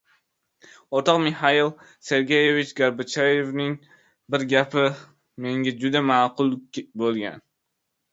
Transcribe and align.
O‘rtoq 0.99 1.17
Mixail 1.25 1.67
Sergeevich 2.07 2.71
Gorbachevning 2.79 3.75
bir 4.37 4.45
gapi 4.55 4.87
menga 5.45 5.75
juda 5.85 6.03
ma’qul 6.13 6.51
bo‘lgan. 7.03 7.45